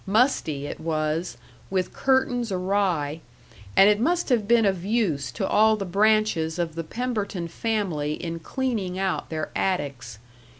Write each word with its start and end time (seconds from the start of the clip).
Musty 0.07 0.65
it 0.65 0.79
was, 0.79 1.37
with 1.69 1.93
curtains 1.93 2.51
awry, 2.51 3.21
and 3.77 3.87
it 3.87 3.99
must 3.99 4.29
have 4.29 4.47
been 4.47 4.65
of 4.65 4.83
use 4.83 5.31
to 5.33 5.47
all 5.47 5.75
the 5.75 5.85
branches 5.85 6.57
of 6.57 6.73
the 6.73 6.83
Pemberton 6.83 7.47
family 7.47 8.13
in 8.13 8.39
cleaning 8.39 8.97
out 8.97 9.29
their 9.29 9.51
attics. 9.55 10.17